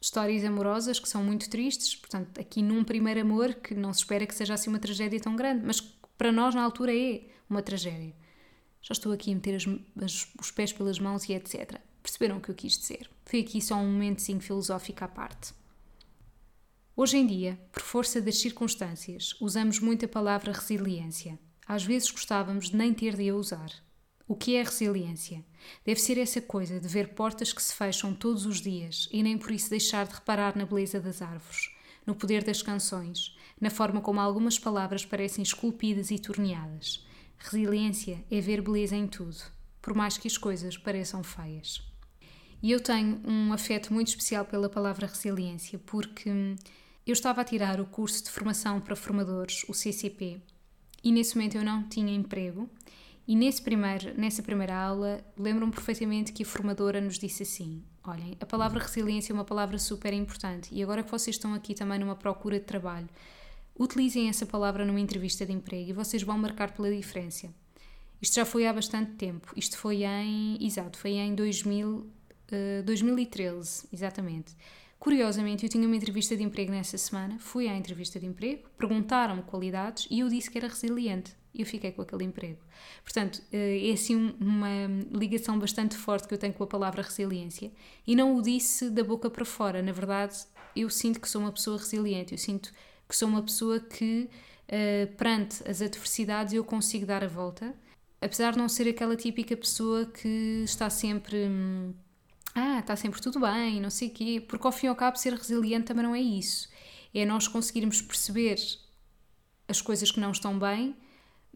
histórias 0.00 0.44
amorosas 0.44 1.00
que 1.00 1.08
são 1.08 1.24
muito 1.24 1.50
tristes, 1.50 1.96
portanto, 1.96 2.40
aqui 2.40 2.62
num 2.62 2.84
primeiro 2.84 3.20
amor 3.20 3.54
que 3.54 3.74
não 3.74 3.92
se 3.92 4.00
espera 4.00 4.24
que 4.24 4.34
seja 4.34 4.54
assim 4.54 4.70
uma 4.70 4.78
tragédia 4.78 5.18
tão 5.20 5.34
grande, 5.34 5.66
mas 5.66 5.80
para 6.16 6.30
nós 6.30 6.54
na 6.54 6.62
altura 6.62 6.96
é 6.96 7.22
uma 7.50 7.60
tragédia. 7.60 8.14
Já 8.80 8.92
estou 8.92 9.12
aqui 9.12 9.32
a 9.32 9.34
meter 9.34 9.56
as, 9.56 9.66
as, 10.02 10.28
os 10.40 10.50
pés 10.52 10.72
pelas 10.72 11.00
mãos 11.00 11.28
e 11.28 11.32
etc. 11.32 11.87
Perceberam 12.08 12.38
o 12.38 12.40
que 12.40 12.48
eu 12.48 12.54
quis 12.54 12.78
dizer? 12.78 13.10
Foi 13.26 13.40
aqui 13.40 13.60
só 13.60 13.74
um 13.74 13.92
momentozinho 13.92 14.40
filosófico 14.40 15.04
à 15.04 15.08
parte. 15.08 15.52
Hoje 16.96 17.18
em 17.18 17.26
dia, 17.26 17.60
por 17.70 17.82
força 17.82 18.18
das 18.18 18.38
circunstâncias, 18.38 19.34
usamos 19.38 19.78
muito 19.78 20.06
a 20.06 20.08
palavra 20.08 20.52
resiliência. 20.52 21.38
Às 21.66 21.84
vezes 21.84 22.10
gostávamos 22.10 22.70
de 22.70 22.76
nem 22.78 22.94
ter 22.94 23.14
de 23.14 23.28
a 23.28 23.34
usar. 23.34 23.70
O 24.26 24.34
que 24.34 24.56
é 24.56 24.62
resiliência? 24.62 25.44
Deve 25.84 26.00
ser 26.00 26.16
essa 26.16 26.40
coisa 26.40 26.80
de 26.80 26.88
ver 26.88 27.08
portas 27.08 27.52
que 27.52 27.62
se 27.62 27.74
fecham 27.74 28.14
todos 28.14 28.46
os 28.46 28.62
dias 28.62 29.06
e 29.12 29.22
nem 29.22 29.36
por 29.36 29.50
isso 29.50 29.68
deixar 29.68 30.06
de 30.06 30.14
reparar 30.14 30.56
na 30.56 30.64
beleza 30.64 30.98
das 30.98 31.20
árvores, 31.20 31.70
no 32.06 32.14
poder 32.14 32.42
das 32.42 32.62
canções, 32.62 33.36
na 33.60 33.68
forma 33.68 34.00
como 34.00 34.18
algumas 34.18 34.58
palavras 34.58 35.04
parecem 35.04 35.42
esculpidas 35.42 36.10
e 36.10 36.18
torneadas. 36.18 37.06
Resiliência 37.36 38.24
é 38.30 38.40
ver 38.40 38.62
beleza 38.62 38.96
em 38.96 39.06
tudo, 39.06 39.44
por 39.82 39.94
mais 39.94 40.16
que 40.16 40.26
as 40.26 40.38
coisas 40.38 40.78
pareçam 40.78 41.22
feias. 41.22 41.86
E 42.62 42.72
eu 42.72 42.80
tenho 42.80 43.20
um 43.24 43.52
afeto 43.52 43.92
muito 43.92 44.08
especial 44.08 44.44
pela 44.44 44.68
palavra 44.68 45.06
resiliência, 45.06 45.78
porque 45.78 46.28
eu 47.06 47.12
estava 47.12 47.40
a 47.40 47.44
tirar 47.44 47.80
o 47.80 47.86
curso 47.86 48.24
de 48.24 48.30
formação 48.30 48.80
para 48.80 48.96
formadores, 48.96 49.64
o 49.68 49.74
CCP, 49.74 50.40
e 51.02 51.12
nesse 51.12 51.36
momento 51.36 51.56
eu 51.56 51.64
não 51.64 51.88
tinha 51.88 52.14
emprego. 52.14 52.68
E 53.26 53.36
nesse 53.36 53.62
primeiro, 53.62 54.18
nessa 54.18 54.42
primeira 54.42 54.74
aula, 54.74 55.22
lembro-me 55.36 55.70
perfeitamente 55.70 56.32
que 56.32 56.42
a 56.42 56.46
formadora 56.46 57.00
nos 57.00 57.18
disse 57.18 57.42
assim: 57.42 57.82
Olhem, 58.02 58.36
a 58.40 58.46
palavra 58.46 58.80
resiliência 58.80 59.32
é 59.32 59.34
uma 59.34 59.44
palavra 59.44 59.78
super 59.78 60.12
importante 60.14 60.74
e 60.74 60.82
agora 60.82 61.02
que 61.02 61.10
vocês 61.10 61.36
estão 61.36 61.52
aqui 61.52 61.74
também 61.74 61.98
numa 61.98 62.16
procura 62.16 62.58
de 62.58 62.64
trabalho, 62.64 63.08
utilizem 63.78 64.28
essa 64.28 64.46
palavra 64.46 64.84
numa 64.84 64.98
entrevista 64.98 65.44
de 65.44 65.52
emprego 65.52 65.90
e 65.90 65.92
vocês 65.92 66.22
vão 66.22 66.38
marcar 66.38 66.72
pela 66.72 66.90
diferença. 66.90 67.48
Isto 68.20 68.36
já 68.36 68.44
foi 68.44 68.66
há 68.66 68.72
bastante 68.72 69.12
tempo. 69.12 69.52
Isto 69.54 69.76
foi 69.76 70.04
em. 70.04 70.58
Exato, 70.60 70.98
foi 70.98 71.12
em 71.12 71.34
2000, 71.34 72.10
2013, 72.84 73.84
eh, 73.84 73.88
exatamente. 73.92 74.56
Curiosamente, 74.98 75.64
eu 75.64 75.70
tinha 75.70 75.86
uma 75.86 75.96
entrevista 75.96 76.36
de 76.36 76.42
emprego 76.42 76.72
nessa 76.72 76.98
semana, 76.98 77.38
fui 77.38 77.68
à 77.68 77.76
entrevista 77.76 78.18
de 78.18 78.26
emprego, 78.26 78.68
perguntaram-me 78.76 79.42
qualidades 79.42 80.08
e 80.10 80.20
eu 80.20 80.28
disse 80.28 80.50
que 80.50 80.58
era 80.58 80.66
resiliente. 80.66 81.36
E 81.54 81.62
eu 81.62 81.66
fiquei 81.66 81.92
com 81.92 82.02
aquele 82.02 82.24
emprego. 82.24 82.58
Portanto, 83.02 83.42
eh, 83.52 83.88
é 83.88 83.92
assim 83.92 84.34
uma 84.40 84.68
ligação 85.12 85.58
bastante 85.58 85.96
forte 85.96 86.28
que 86.28 86.34
eu 86.34 86.38
tenho 86.38 86.52
com 86.52 86.62
a 86.64 86.66
palavra 86.66 87.02
resiliência. 87.02 87.72
E 88.06 88.14
não 88.14 88.36
o 88.36 88.42
disse 88.42 88.90
da 88.90 89.02
boca 89.02 89.30
para 89.30 89.44
fora. 89.44 89.80
Na 89.82 89.92
verdade, 89.92 90.36
eu 90.76 90.90
sinto 90.90 91.20
que 91.20 91.28
sou 91.28 91.40
uma 91.40 91.52
pessoa 91.52 91.78
resiliente. 91.78 92.32
Eu 92.32 92.38
sinto 92.38 92.72
que 93.08 93.16
sou 93.16 93.28
uma 93.28 93.42
pessoa 93.42 93.80
que, 93.80 94.28
eh, 94.68 95.06
perante 95.16 95.68
as 95.68 95.80
adversidades, 95.80 96.52
eu 96.54 96.64
consigo 96.64 97.06
dar 97.06 97.24
a 97.24 97.28
volta. 97.28 97.74
Apesar 98.20 98.52
de 98.52 98.58
não 98.58 98.68
ser 98.68 98.88
aquela 98.88 99.16
típica 99.16 99.56
pessoa 99.56 100.06
que 100.06 100.62
está 100.64 100.90
sempre 100.90 101.48
hum, 101.48 101.94
ah, 102.54 102.78
está 102.80 102.96
sempre 102.96 103.20
tudo 103.20 103.40
bem, 103.40 103.80
não 103.80 103.90
sei 103.90 104.08
o 104.08 104.10
quê, 104.10 104.44
porque 104.46 104.66
ao 104.66 104.72
fim 104.72 104.86
e 104.86 104.88
ao 104.88 104.96
cabo 104.96 105.16
ser 105.18 105.34
resiliente 105.34 105.86
também 105.86 106.04
não 106.04 106.14
é 106.14 106.20
isso. 106.20 106.68
É 107.14 107.24
nós 107.24 107.48
conseguirmos 107.48 108.02
perceber 108.02 108.58
as 109.66 109.80
coisas 109.80 110.10
que 110.10 110.20
não 110.20 110.30
estão 110.30 110.58
bem, 110.58 110.96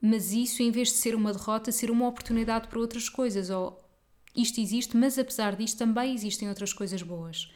mas 0.00 0.32
isso 0.32 0.62
em 0.62 0.70
vez 0.70 0.88
de 0.88 0.94
ser 0.94 1.14
uma 1.14 1.32
derrota, 1.32 1.72
ser 1.72 1.90
uma 1.90 2.06
oportunidade 2.08 2.68
para 2.68 2.78
outras 2.78 3.08
coisas, 3.08 3.50
ou 3.50 3.80
isto 4.34 4.60
existe, 4.60 4.96
mas 4.96 5.18
apesar 5.18 5.56
disto 5.56 5.78
também 5.78 6.14
existem 6.14 6.48
outras 6.48 6.72
coisas 6.72 7.02
boas. 7.02 7.50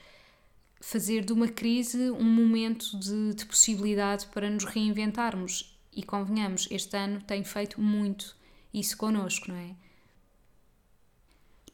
Fazer 0.80 1.24
de 1.24 1.32
uma 1.32 1.48
crise 1.48 2.10
um 2.10 2.24
momento 2.24 2.98
de, 2.98 3.34
de 3.34 3.46
possibilidade 3.46 4.26
para 4.26 4.48
nos 4.50 4.64
reinventarmos. 4.64 5.74
E 5.92 6.02
convenhamos, 6.02 6.68
este 6.70 6.94
ano 6.94 7.22
tem 7.22 7.42
feito 7.42 7.80
muito 7.80 8.36
isso 8.72 8.96
connosco, 8.98 9.50
não 9.50 9.56
é? 9.56 9.74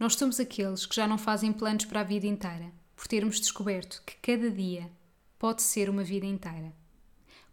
Nós 0.02 0.16
somos 0.16 0.40
aqueles 0.40 0.84
que 0.84 0.96
já 0.96 1.06
não 1.06 1.16
fazem 1.16 1.52
planos 1.52 1.84
para 1.84 2.00
a 2.00 2.02
vida 2.02 2.26
inteira, 2.26 2.72
por 2.96 3.06
termos 3.06 3.38
descoberto 3.38 4.02
que 4.04 4.16
cada 4.16 4.50
dia 4.50 4.90
pode 5.38 5.62
ser 5.62 5.88
uma 5.88 6.02
vida 6.02 6.26
inteira. 6.26 6.72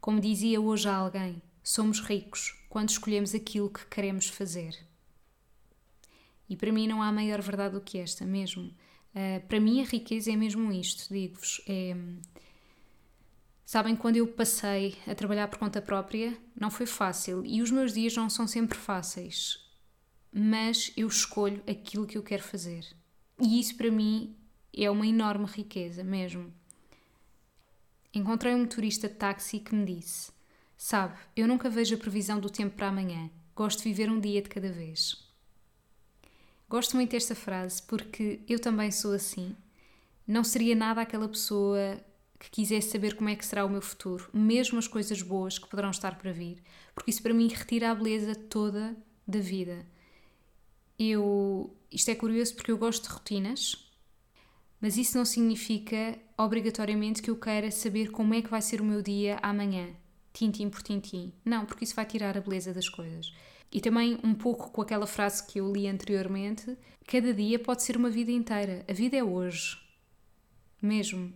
Como 0.02 0.20
dizia 0.20 0.60
hoje 0.60 0.90
a 0.90 0.96
alguém, 0.96 1.44
somos 1.62 2.00
ricos 2.00 2.60
quando 2.68 2.90
escolhemos 2.90 3.36
aquilo 3.36 3.70
que 3.70 3.86
queremos 3.86 4.30
fazer. 4.30 4.76
E 6.50 6.56
para 6.56 6.72
mim 6.72 6.88
não 6.88 7.04
há 7.04 7.12
maior 7.12 7.40
verdade 7.40 7.76
do 7.76 7.82
que 7.82 8.00
esta, 8.00 8.26
mesmo. 8.26 8.74
Uh, 9.14 9.48
para 9.48 9.60
mim 9.60 9.84
a 9.84 9.86
riqueza 9.86 10.32
é 10.32 10.36
mesmo 10.36 10.72
isto, 10.72 11.14
digo-vos. 11.14 11.62
É... 11.68 11.96
Sabem, 13.64 13.96
quando 13.96 14.16
eu 14.16 14.28
passei 14.28 14.98
a 15.06 15.14
trabalhar 15.14 15.50
por 15.50 15.60
conta 15.60 15.84
própria, 15.84 16.36
não 16.60 16.72
foi 16.72 16.88
fácil 16.88 17.46
e 17.46 17.62
os 17.62 17.70
meus 17.70 17.94
dias 17.94 18.16
não 18.16 18.28
são 18.28 18.48
sempre 18.48 18.76
fáceis 18.76 19.69
mas 20.32 20.92
eu 20.96 21.08
escolho 21.08 21.64
aquilo 21.68 22.06
que 22.06 22.18
eu 22.18 22.24
quero 22.24 22.44
fazer. 22.44 22.86
E 23.42 23.60
isso 23.60 23.76
para 23.76 23.92
mim 23.92 24.36
é 24.76 24.90
uma 24.90 25.08
enorme 25.08 25.46
riqueza 25.46 26.04
mesmo. 26.04 26.54
Encontrei 28.14 28.54
um 28.54 28.60
motorista 28.60 29.08
de 29.08 29.16
táxi 29.16 29.60
que 29.60 29.76
me 29.76 29.86
disse: 29.86 30.32
Sabe, 30.78 31.18
eu 31.36 31.48
nunca 31.48 31.70
vejo 31.70 31.96
a 31.96 31.98
previsão 31.98 32.40
do 32.40 32.50
tempo 32.50 32.76
para 32.76 32.88
amanhã, 32.88 33.30
gosto 33.56 33.80
de 33.80 33.90
viver 33.90 34.10
um 34.10 34.20
dia 34.20 34.42
de 34.42 34.50
cada 34.50 34.72
vez. 34.72 35.28
Gosto 36.68 36.96
muito 36.96 37.12
desta 37.12 37.34
frase 37.34 37.82
porque 37.84 38.42
eu 38.48 38.60
também 38.60 38.92
sou 38.92 39.14
assim. 39.14 39.56
Não 40.28 40.44
seria 40.44 40.76
nada 40.76 41.02
aquela 41.02 41.28
pessoa 41.28 42.00
que 42.40 42.52
quisesse 42.52 42.92
saber 42.92 43.16
como 43.16 43.30
é 43.30 43.36
que 43.36 43.46
será 43.46 43.66
o 43.66 43.70
meu 43.70 43.82
futuro, 43.82 44.30
mesmo 44.32 44.78
as 44.78 44.88
coisas 44.88 45.22
boas 45.22 45.58
que 45.58 45.68
poderão 45.68 45.90
estar 45.90 46.18
para 46.18 46.32
vir, 46.32 46.64
porque 46.94 47.10
isso 47.10 47.22
para 47.22 47.34
mim 47.34 47.48
retira 47.48 47.92
a 47.92 47.96
beleza 47.96 48.34
toda 48.36 48.96
da 49.28 49.40
vida 49.40 49.86
eu. 51.00 51.76
Isto 51.92 52.12
é 52.12 52.16
curioso 52.16 52.54
porque 52.56 52.72
eu 52.72 52.78
gosto 52.78 53.08
de 53.08 53.14
rotinas, 53.14 53.90
mas 54.80 54.98
isso 54.98 55.18
não 55.18 55.26
significa 55.26 56.20
obrigatoriamente 56.38 57.22
que 57.22 57.32
eu 57.32 57.36
queira 57.36 57.72
saber 57.72 58.12
como 58.12 58.34
é 58.34 58.42
que 58.42 58.50
vai 58.50 58.62
ser 58.62 58.82
o 58.82 58.86
meu 58.86 59.02
dia 59.02 59.40
amanhã. 59.42 59.90
tintim 60.32 60.70
por 60.70 60.84
tintim. 60.84 61.34
Não, 61.44 61.66
porque 61.66 61.84
isso 61.84 61.96
vai 61.96 62.06
tirar 62.06 62.38
a 62.38 62.42
beleza 62.42 62.74
das 62.74 62.88
coisas. 62.88 63.34
E 63.72 63.82
também 63.82 64.20
um 64.24 64.34
pouco 64.34 64.72
com 64.72 64.82
aquela 64.82 65.08
frase 65.08 65.46
que 65.46 65.60
eu 65.60 65.72
li 65.72 65.88
anteriormente: 65.88 66.78
cada 67.08 67.34
dia 67.34 67.58
pode 67.58 67.84
ser 67.84 67.98
uma 67.98 68.10
vida 68.10 68.32
inteira. 68.32 68.86
A 68.88 68.94
vida 68.94 69.18
é 69.18 69.24
hoje. 69.24 69.80
Mesmo. 70.82 71.34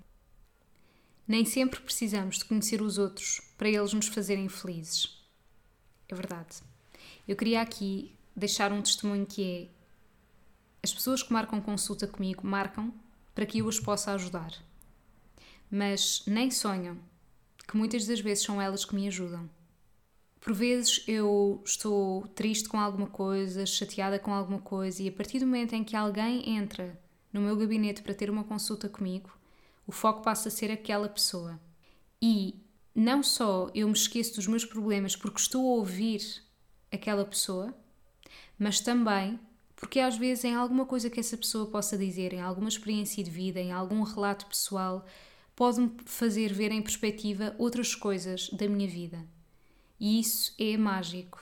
Nem 1.27 1.46
sempre 1.46 1.79
precisamos 1.79 2.39
de 2.39 2.46
conhecer 2.46 2.82
os 2.82 2.98
outros 2.98 3.41
para 3.58 3.70
eles 3.70 3.93
nos 3.93 4.08
fazerem 4.08 4.50
felizes. 4.50 5.22
É 6.10 6.15
verdade. 6.15 6.62
Eu 7.27 7.36
queria 7.36 7.62
aqui 7.62 8.13
deixar 8.36 8.72
um 8.72 8.82
testemunho 8.82 9.25
que 9.25 9.44
é: 9.44 9.68
as 10.82 10.94
pessoas 10.94 11.24
que 11.24 11.32
marcam 11.34 11.62
consulta 11.62 12.08
comigo 12.08 12.46
marcam 12.46 12.94
para 13.34 13.46
que 13.46 13.60
eu 13.60 13.68
os 13.68 13.80
possa 13.80 14.12
ajudar. 14.13 14.54
Mas 15.70 16.24
nem 16.28 16.52
sonham 16.52 16.98
que 17.68 17.78
muitas 17.78 18.06
das 18.06 18.20
vezes 18.20 18.44
são 18.44 18.62
elas 18.62 18.86
que 18.86 18.94
me 18.94 19.08
ajudam. 19.08 19.50
Por 20.40 20.54
vezes 20.54 21.04
eu 21.08 21.62
estou 21.66 22.28
triste 22.28 22.68
com 22.68 22.78
alguma 22.78 23.08
coisa, 23.08 23.66
chateada 23.66 24.20
com 24.20 24.34
alguma 24.34 24.60
coisa, 24.60 25.02
e 25.02 25.08
a 25.08 25.12
partir 25.12 25.40
do 25.40 25.46
momento 25.46 25.74
em 25.74 25.84
que 25.84 25.96
alguém 25.96 26.58
entra 26.58 27.00
no 27.32 27.42
meu 27.42 27.56
gabinete 27.56 28.04
para 28.04 28.13
ter 28.13 28.30
uma 28.30 28.44
consulta 28.44 28.90
comigo, 28.90 29.32
o 29.88 29.92
foco 29.92 30.22
passa 30.22 30.50
a 30.50 30.52
ser 30.52 30.70
aquela 30.70 31.08
pessoa. 31.08 31.60
E 32.22 32.62
não 32.94 33.24
só 33.24 33.70
eu 33.74 33.88
me 33.88 33.94
esqueço 33.94 34.36
dos 34.36 34.48
meus 34.48 34.66
problemas 34.66 35.16
porque 35.16 35.40
estou 35.40 35.62
a 35.62 35.78
ouvir 35.78 36.22
aquela 36.92 37.25
pessoa, 37.25 37.74
mas 38.58 38.80
também 38.80 39.40
porque 39.84 40.00
às 40.00 40.18
vezes 40.18 40.46
em 40.46 40.56
alguma 40.56 40.86
coisa 40.86 41.10
que 41.10 41.20
essa 41.20 41.36
pessoa 41.36 41.66
possa 41.66 41.98
dizer, 41.98 42.32
em 42.32 42.40
alguma 42.40 42.70
experiência 42.70 43.22
de 43.22 43.30
vida, 43.30 43.60
em 43.60 43.74
algum 43.74 44.02
relato 44.02 44.46
pessoal, 44.46 45.06
pode-me 45.56 45.92
fazer 46.06 46.54
ver 46.54 46.72
em 46.72 46.82
perspectiva 46.82 47.54
outras 47.58 47.94
coisas 47.94 48.50
da 48.52 48.66
minha 48.68 48.88
vida. 48.88 49.20
E 50.00 50.22
isso 50.22 50.56
é 50.58 50.78
mágico. 50.78 51.38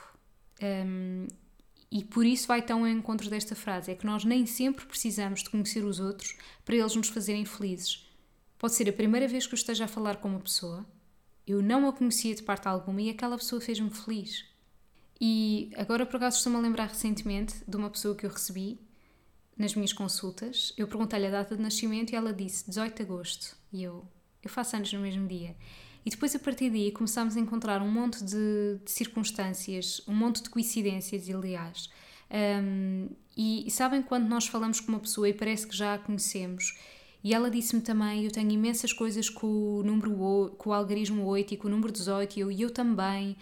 Um, 0.60 1.28
e 1.88 2.02
por 2.02 2.26
isso 2.26 2.48
vai 2.48 2.60
tão 2.60 2.80
ao 2.80 2.88
encontro 2.88 3.30
desta 3.30 3.54
frase: 3.54 3.92
é 3.92 3.94
que 3.94 4.06
nós 4.06 4.24
nem 4.24 4.44
sempre 4.44 4.86
precisamos 4.86 5.44
de 5.44 5.50
conhecer 5.50 5.84
os 5.84 6.00
outros 6.00 6.36
para 6.64 6.74
eles 6.74 6.96
nos 6.96 7.08
fazerem 7.08 7.44
felizes. 7.44 8.08
Pode 8.58 8.74
ser 8.74 8.88
a 8.88 8.92
primeira 8.92 9.28
vez 9.28 9.46
que 9.46 9.54
eu 9.54 9.58
esteja 9.58 9.84
a 9.84 9.88
falar 9.88 10.16
com 10.16 10.28
uma 10.28 10.40
pessoa, 10.40 10.84
eu 11.46 11.62
não 11.62 11.88
a 11.88 11.92
conhecia 11.92 12.34
de 12.34 12.42
parte 12.42 12.66
alguma 12.66 13.00
e 13.02 13.10
aquela 13.10 13.36
pessoa 13.36 13.60
fez-me 13.60 13.90
feliz. 13.90 14.51
E 15.24 15.70
agora, 15.76 16.04
por 16.04 16.16
acaso, 16.16 16.38
estou-me 16.38 16.58
a 16.58 16.60
lembrar 16.60 16.88
recentemente 16.88 17.54
de 17.68 17.76
uma 17.76 17.88
pessoa 17.88 18.12
que 18.12 18.26
eu 18.26 18.30
recebi 18.30 18.80
nas 19.56 19.72
minhas 19.76 19.92
consultas. 19.92 20.72
Eu 20.76 20.88
perguntei-lhe 20.88 21.28
a 21.28 21.30
data 21.30 21.56
de 21.56 21.62
nascimento 21.62 22.12
e 22.12 22.16
ela 22.16 22.32
disse 22.32 22.68
18 22.68 22.96
de 22.96 23.02
agosto. 23.02 23.56
E 23.72 23.84
eu, 23.84 24.04
eu 24.42 24.50
faço 24.50 24.74
anos 24.74 24.92
no 24.92 24.98
mesmo 24.98 25.28
dia. 25.28 25.54
E 26.04 26.10
depois, 26.10 26.34
a 26.34 26.40
partir 26.40 26.70
daí, 26.70 26.90
começámos 26.90 27.36
a 27.36 27.40
encontrar 27.40 27.80
um 27.82 27.88
monte 27.88 28.24
de, 28.24 28.80
de 28.84 28.90
circunstâncias, 28.90 30.02
um 30.08 30.12
monte 30.12 30.42
de 30.42 30.50
coincidências, 30.50 31.30
aliás. 31.30 31.88
Um, 32.28 33.08
e, 33.36 33.64
e, 33.64 33.70
sabem 33.70 34.02
quando 34.02 34.26
nós 34.26 34.48
falamos 34.48 34.80
com 34.80 34.90
uma 34.90 34.98
pessoa 34.98 35.28
e 35.28 35.32
parece 35.32 35.68
que 35.68 35.76
já 35.76 35.94
a 35.94 35.98
conhecemos? 36.00 36.76
E 37.22 37.32
ela 37.32 37.48
disse-me 37.48 37.80
também: 37.80 38.24
Eu 38.24 38.32
tenho 38.32 38.50
imensas 38.50 38.92
coisas 38.92 39.30
com 39.30 39.46
o, 39.46 39.82
número, 39.84 40.52
com 40.58 40.70
o 40.70 40.72
algarismo 40.72 41.24
8 41.24 41.54
e 41.54 41.56
com 41.56 41.68
o 41.68 41.70
número 41.70 41.92
18, 41.92 42.36
e 42.36 42.40
eu, 42.40 42.50
eu 42.50 42.70
também. 42.70 43.36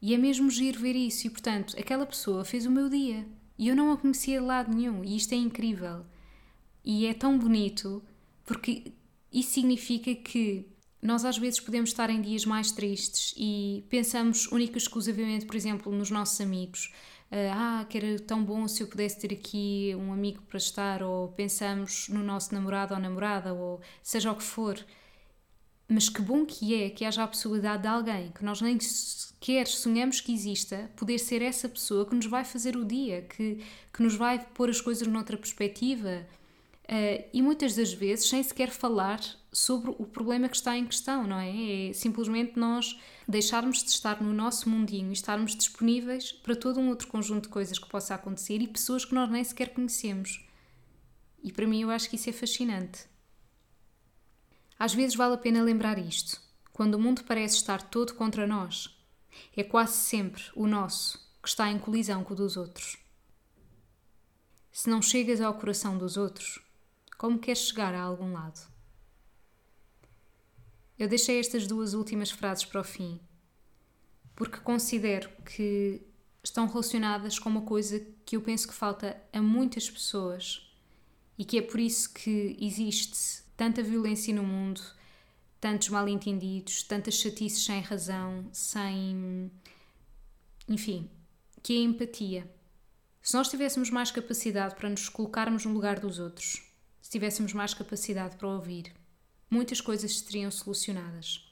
E 0.00 0.14
é 0.14 0.18
mesmo 0.18 0.50
giro 0.50 0.80
ver 0.80 0.94
isso. 0.94 1.26
E 1.26 1.30
portanto, 1.30 1.76
aquela 1.78 2.06
pessoa 2.06 2.44
fez 2.44 2.66
o 2.66 2.70
meu 2.70 2.88
dia. 2.88 3.26
E 3.58 3.68
eu 3.68 3.76
não 3.76 3.92
a 3.92 3.96
conhecia 3.96 4.40
de 4.40 4.46
lado 4.46 4.74
nenhum. 4.74 5.04
E 5.04 5.16
isto 5.16 5.32
é 5.32 5.36
incrível. 5.36 6.04
E 6.84 7.06
é 7.06 7.14
tão 7.14 7.38
bonito 7.38 8.02
porque 8.44 8.92
isso 9.32 9.50
significa 9.50 10.14
que 10.14 10.66
nós 11.02 11.24
às 11.24 11.36
vezes 11.36 11.60
podemos 11.60 11.90
estar 11.90 12.08
em 12.10 12.20
dias 12.20 12.44
mais 12.44 12.70
tristes 12.70 13.34
e 13.36 13.84
pensamos 13.88 14.46
única 14.50 14.76
e 14.76 14.78
exclusivamente, 14.78 15.46
por 15.46 15.56
exemplo, 15.56 15.92
nos 15.92 16.10
nossos 16.10 16.40
amigos. 16.40 16.92
Ah, 17.30 17.84
que 17.88 17.98
era 17.98 18.18
tão 18.20 18.44
bom 18.44 18.68
se 18.68 18.82
eu 18.82 18.86
pudesse 18.86 19.18
ter 19.18 19.34
aqui 19.34 19.92
um 19.98 20.12
amigo 20.12 20.42
para 20.42 20.58
estar, 20.58 21.02
ou 21.02 21.28
pensamos 21.28 22.08
no 22.08 22.22
nosso 22.22 22.54
namorado 22.54 22.94
ou 22.94 23.00
namorada, 23.00 23.52
ou 23.52 23.80
seja 24.02 24.30
o 24.30 24.36
que 24.36 24.44
for. 24.44 24.78
Mas 25.88 26.08
que 26.08 26.20
bom 26.22 26.46
que 26.46 26.74
é 26.74 26.90
que 26.90 27.04
haja 27.04 27.24
a 27.24 27.28
possibilidade 27.28 27.82
de 27.82 27.88
alguém 27.88 28.30
que 28.32 28.44
nós 28.44 28.60
nem 28.60 28.76
sequer 29.46 29.68
sonhamos 29.68 30.20
que 30.20 30.34
exista, 30.34 30.90
poder 30.96 31.20
ser 31.20 31.40
essa 31.40 31.68
pessoa 31.68 32.04
que 32.04 32.16
nos 32.16 32.26
vai 32.26 32.44
fazer 32.44 32.76
o 32.76 32.84
dia, 32.84 33.22
que, 33.22 33.62
que 33.92 34.02
nos 34.02 34.16
vai 34.16 34.44
pôr 34.44 34.68
as 34.68 34.80
coisas 34.80 35.06
noutra 35.06 35.36
perspectiva, 35.36 36.26
Uh, 36.88 37.18
e 37.32 37.42
muitas 37.42 37.74
das 37.74 37.92
vezes 37.92 38.28
sem 38.28 38.40
sequer 38.44 38.70
falar 38.70 39.18
sobre 39.52 39.90
o 39.98 40.06
problema 40.06 40.48
que 40.48 40.54
está 40.54 40.78
em 40.78 40.86
questão, 40.86 41.26
não 41.26 41.36
é? 41.36 41.88
É 41.88 41.92
simplesmente 41.92 42.56
nós 42.56 42.96
deixarmos 43.26 43.82
de 43.82 43.90
estar 43.90 44.22
no 44.22 44.32
nosso 44.32 44.68
mundinho 44.68 45.10
e 45.10 45.12
estarmos 45.12 45.56
disponíveis 45.56 46.30
para 46.30 46.54
todo 46.54 46.78
um 46.78 46.88
outro 46.88 47.08
conjunto 47.08 47.46
de 47.46 47.48
coisas 47.48 47.76
que 47.76 47.88
possa 47.88 48.14
acontecer 48.14 48.62
e 48.62 48.68
pessoas 48.68 49.04
que 49.04 49.16
nós 49.16 49.28
nem 49.28 49.42
sequer 49.42 49.74
conhecemos. 49.74 50.46
E 51.42 51.50
para 51.50 51.66
mim 51.66 51.82
eu 51.82 51.90
acho 51.90 52.08
que 52.08 52.14
isso 52.14 52.30
é 52.30 52.32
fascinante. 52.32 53.00
Às 54.78 54.94
vezes 54.94 55.16
vale 55.16 55.34
a 55.34 55.38
pena 55.38 55.64
lembrar 55.64 55.98
isto. 55.98 56.40
Quando 56.72 56.94
o 56.94 57.00
mundo 57.00 57.24
parece 57.24 57.56
estar 57.56 57.82
todo 57.82 58.14
contra 58.14 58.46
nós, 58.46 58.95
é 59.56 59.62
quase 59.62 59.94
sempre 59.98 60.42
o 60.54 60.66
nosso 60.66 61.18
que 61.42 61.48
está 61.48 61.70
em 61.70 61.78
colisão 61.78 62.24
com 62.24 62.32
o 62.32 62.36
dos 62.36 62.56
outros. 62.56 62.96
Se 64.72 64.90
não 64.90 65.00
chegas 65.00 65.40
ao 65.40 65.54
coração 65.54 65.96
dos 65.96 66.16
outros, 66.16 66.60
como 67.16 67.38
queres 67.38 67.68
chegar 67.68 67.94
a 67.94 68.02
algum 68.02 68.32
lado? 68.32 68.60
Eu 70.98 71.08
deixei 71.08 71.38
estas 71.38 71.66
duas 71.66 71.94
últimas 71.94 72.30
frases 72.30 72.64
para 72.64 72.80
o 72.80 72.84
fim, 72.84 73.20
porque 74.34 74.58
considero 74.58 75.30
que 75.42 76.02
estão 76.42 76.66
relacionadas 76.66 77.38
com 77.38 77.48
uma 77.48 77.62
coisa 77.62 78.04
que 78.24 78.36
eu 78.36 78.42
penso 78.42 78.68
que 78.68 78.74
falta 78.74 79.20
a 79.32 79.42
muitas 79.42 79.90
pessoas 79.90 80.70
e 81.38 81.44
que 81.44 81.58
é 81.58 81.62
por 81.62 81.80
isso 81.80 82.12
que 82.12 82.56
existe 82.60 83.42
tanta 83.56 83.82
violência 83.82 84.34
no 84.34 84.42
mundo, 84.42 84.80
tantos 85.60 85.88
mal-entendidos, 85.88 86.82
tantas 86.82 87.14
chatices 87.14 87.64
sem 87.64 87.80
razão, 87.80 88.48
sem. 88.52 89.50
enfim, 90.68 91.10
que 91.62 91.74
é 91.74 91.78
a 91.78 91.84
empatia. 91.84 92.50
Se 93.22 93.34
nós 93.34 93.48
tivéssemos 93.48 93.90
mais 93.90 94.10
capacidade 94.10 94.76
para 94.76 94.88
nos 94.88 95.08
colocarmos 95.08 95.64
no 95.64 95.72
lugar 95.72 95.98
dos 95.98 96.18
outros, 96.18 96.62
se 97.02 97.10
tivéssemos 97.10 97.52
mais 97.52 97.74
capacidade 97.74 98.36
para 98.36 98.48
ouvir, 98.48 98.92
muitas 99.50 99.80
coisas 99.80 100.20
seriam 100.20 100.50
solucionadas. 100.50 101.44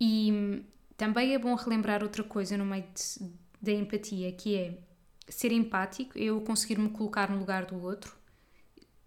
E 0.00 0.64
também 0.96 1.34
é 1.34 1.38
bom 1.38 1.54
relembrar 1.54 2.02
outra 2.02 2.24
coisa 2.24 2.56
no 2.56 2.64
meio 2.64 2.84
de, 2.84 3.30
da 3.60 3.72
empatia, 3.72 4.32
que 4.32 4.56
é 4.56 4.78
ser 5.28 5.52
empático, 5.52 6.18
eu 6.18 6.40
conseguir 6.40 6.78
me 6.78 6.90
colocar 6.90 7.30
no 7.30 7.38
lugar 7.38 7.66
do 7.66 7.80
outro. 7.82 8.17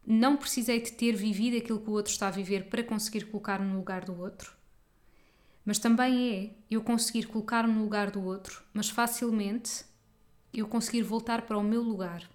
Não 0.06 0.36
precisei 0.36 0.82
de 0.82 0.92
ter 0.92 1.16
vivido 1.16 1.58
aquilo 1.58 1.80
que 1.80 1.90
o 1.90 1.94
outro 1.94 2.12
está 2.12 2.28
a 2.28 2.32
viver 2.32 2.70
para 2.70 2.84
conseguir 2.84 3.26
colocar-me 3.26 3.68
no 3.68 3.78
lugar 3.78 4.06
do 4.06 4.20
outro. 4.20 4.54
Mas 5.64 5.78
também 5.78 6.34
é 6.34 6.50
eu 6.70 6.82
conseguir 6.82 7.28
colocar-me 7.28 7.74
no 7.74 7.84
lugar 7.84 8.10
do 8.10 8.24
outro, 8.24 8.64
mas 8.74 8.90
facilmente 8.90 9.86
eu 10.54 10.68
conseguir 10.68 11.04
voltar 11.04 11.44
para 11.44 11.58
o 11.58 11.64
meu 11.64 11.82
lugar. 11.82 12.30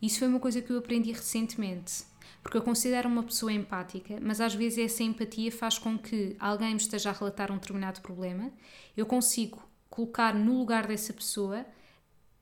Isso 0.00 0.20
foi 0.20 0.28
uma 0.28 0.40
coisa 0.40 0.62
que 0.62 0.70
eu 0.70 0.78
aprendi 0.78 1.10
recentemente 1.12 2.04
porque 2.46 2.58
eu 2.58 2.62
considero 2.62 3.08
uma 3.08 3.24
pessoa 3.24 3.52
empática, 3.52 4.20
mas 4.22 4.40
às 4.40 4.54
vezes 4.54 4.78
essa 4.78 5.02
empatia 5.02 5.50
faz 5.50 5.78
com 5.78 5.98
que 5.98 6.36
alguém 6.38 6.70
me 6.70 6.76
esteja 6.76 7.10
a 7.10 7.12
relatar 7.12 7.50
um 7.50 7.56
determinado 7.56 8.00
problema, 8.00 8.52
eu 8.96 9.04
consigo 9.04 9.68
colocar 9.90 10.32
no 10.32 10.56
lugar 10.56 10.86
dessa 10.86 11.12
pessoa 11.12 11.66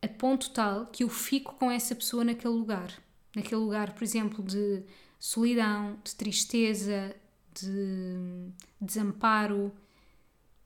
a 0.03 0.09
ponto 0.09 0.51
tal 0.51 0.85
que 0.89 1.05
eu 1.05 1.09
fico 1.09 1.55
com 1.55 1.71
essa 1.71 1.95
pessoa 1.95 2.23
naquele 2.23 2.53
lugar. 2.53 2.93
Naquele 3.35 3.61
lugar, 3.61 3.93
por 3.93 4.05
exemplo, 4.05 4.43
de 4.43 4.83
solidão, 5.19 5.99
de 6.05 6.15
tristeza, 6.15 7.15
de 7.53 8.51
desamparo. 8.81 9.73